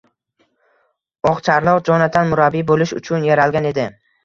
[1.33, 3.89] Oqcharloq Jonatan murabbiy bo‘lish uchun yaralgan edi.